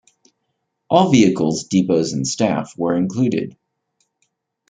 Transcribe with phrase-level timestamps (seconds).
[0.89, 3.55] All vehicles, depots and staff were included.